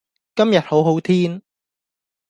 [0.35, 1.43] 今日好好天